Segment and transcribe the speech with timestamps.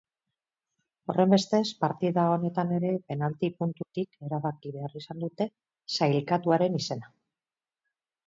[1.13, 5.49] Horrenbestez, partida honetan ere penalti puntutik erabaki behar izan dute
[5.99, 7.13] sailkatuaren izena.